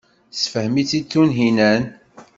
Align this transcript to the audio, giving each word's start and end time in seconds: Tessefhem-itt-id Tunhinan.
Tessefhem-itt-id 0.31 1.05
Tunhinan. 1.11 1.83